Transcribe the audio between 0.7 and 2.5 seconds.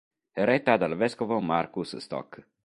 dal vescovo Marcus Stock.